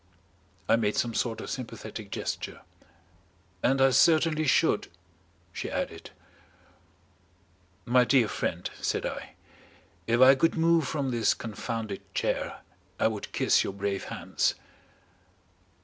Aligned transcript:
I 0.67 0.77
made 0.77 0.95
some 0.95 1.13
sort 1.13 1.41
of 1.41 1.49
sympathetic 1.51 2.09
gesture. 2.09 2.61
"And 3.61 3.79
I 3.79 3.91
certainly 3.91 4.47
should," 4.47 4.87
she 5.53 5.69
added. 5.69 6.09
"My 7.85 8.03
dear 8.03 8.27
friend," 8.27 8.67
said 8.81 9.05
I, 9.05 9.35
"if 10.07 10.19
I 10.19 10.33
could 10.33 10.55
move 10.57 10.87
from 10.87 11.11
this 11.11 11.35
confounded 11.35 12.01
chair, 12.15 12.61
I 12.99 13.09
would 13.09 13.31
kiss 13.31 13.63
your 13.63 13.73
brave 13.73 14.05
hands." 14.05 14.55